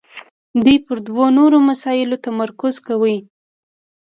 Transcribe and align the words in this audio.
دوی 0.63 0.77
پر 0.85 0.97
دوو 1.07 1.25
نورو 1.37 1.57
مسایلو 1.69 2.17
تمرکز 2.25 2.73
کوي. 2.87 3.17